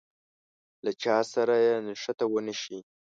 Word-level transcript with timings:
له 0.85 0.91
چا 1.01 1.17
سره 1.33 1.55
يې 1.65 1.75
نښته 1.87 2.25
ونه 2.29 2.53
شي. 2.61 2.77